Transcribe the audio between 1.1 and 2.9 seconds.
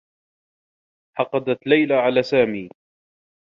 حقدت ليلى على سامي.